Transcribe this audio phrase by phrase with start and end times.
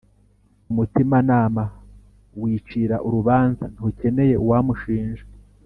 [0.71, 1.63] umutimanama
[2.41, 5.23] wicira urubanza ntukeneye uwamushinja